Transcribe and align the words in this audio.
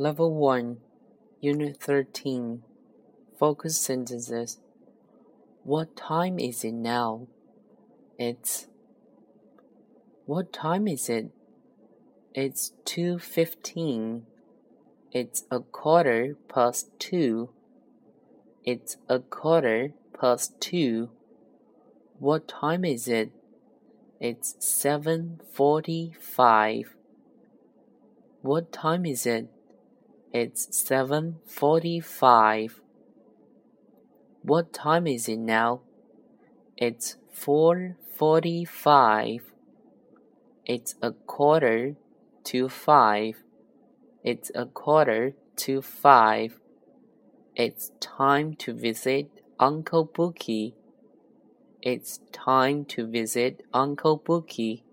Level 0.00 0.32
1, 0.32 0.76
Unit 1.40 1.76
13 1.80 2.62
Focus 3.36 3.80
Sentences 3.80 4.60
What 5.64 5.96
time 5.96 6.38
is 6.38 6.62
it 6.62 6.74
now? 6.74 7.26
It's 8.16 8.68
What 10.24 10.52
time 10.52 10.86
is 10.86 11.08
it? 11.08 11.32
It's 12.32 12.74
2:15. 12.84 14.26
It's 15.10 15.42
a 15.50 15.58
quarter 15.58 16.36
past 16.46 16.96
2. 17.00 17.48
It's 18.64 18.98
a 19.08 19.18
quarter 19.18 19.94
past 20.12 20.60
2. 20.60 21.10
What 22.20 22.46
time 22.46 22.84
is 22.84 23.08
it? 23.08 23.32
It's 24.20 24.54
7:45. 24.60 26.94
What 28.42 28.70
time 28.70 29.04
is 29.04 29.26
it? 29.26 29.48
It's 30.32 30.68
seven 30.76 31.36
forty-five. 31.46 32.80
What 34.42 34.72
time 34.72 35.06
is 35.06 35.28
it 35.28 35.38
now? 35.38 35.80
It's 36.76 37.16
four 37.32 37.96
forty-five. 38.14 39.42
It's 40.66 40.94
a 41.00 41.12
quarter 41.12 41.96
to 42.44 42.68
five. 42.68 43.42
It's 44.22 44.50
a 44.54 44.66
quarter 44.66 45.32
to 45.56 45.80
five. 45.80 46.60
It's 47.56 47.90
time 48.00 48.54
to 48.56 48.74
visit 48.74 49.30
Uncle 49.58 50.04
Bookie. 50.04 50.74
It's 51.80 52.20
time 52.32 52.84
to 52.86 53.06
visit 53.06 53.62
Uncle 53.72 54.18
Bookie. 54.18 54.84